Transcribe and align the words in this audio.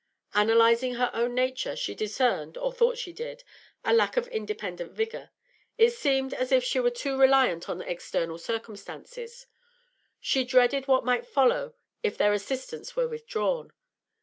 Analysing 0.33 0.95
her 0.95 1.11
own 1.13 1.35
nature, 1.35 1.75
she 1.75 1.93
discerned, 1.93 2.57
or 2.57 2.73
thought 2.73 2.97
she 2.97 3.13
did, 3.13 3.43
a 3.85 3.93
lack 3.93 4.17
of 4.17 4.27
independent 4.29 4.93
vigour; 4.93 5.29
it 5.77 5.91
seemed 5.91 6.33
as 6.33 6.51
if 6.51 6.63
she 6.63 6.79
were 6.79 6.89
too 6.89 7.15
reliant 7.19 7.69
on 7.69 7.83
external 7.83 8.39
circumstances; 8.39 9.45
she 10.19 10.43
dreaded 10.43 10.87
what 10.87 11.05
might 11.05 11.27
follow 11.27 11.75
if 12.01 12.17
their 12.17 12.33
assistance 12.33 12.95
were 12.95 13.07
withdrawn. 13.07 13.73